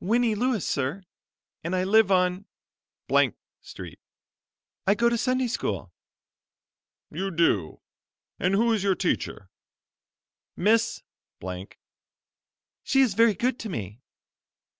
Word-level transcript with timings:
"Winnie 0.00 0.34
Lewis 0.34 0.66
sir, 0.66 1.04
and 1.62 1.76
I 1.76 1.84
live 1.84 2.10
on 2.10 2.46
Street. 3.60 4.00
I 4.88 4.96
go 4.96 5.08
to 5.08 5.16
Sunday 5.16 5.46
school." 5.46 5.92
"You 7.12 7.30
do; 7.30 7.78
and 8.40 8.54
who 8.56 8.72
is 8.72 8.82
your 8.82 8.96
teacher?" 8.96 9.50
"Miss. 10.56 11.04
She 12.82 13.02
is 13.02 13.14
very 13.14 13.34
good 13.34 13.56
to 13.60 13.68
me." 13.68 14.00